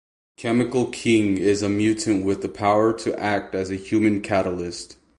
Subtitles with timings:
[0.37, 4.97] Chemical King is a mutant with the power to act as a human catalyst.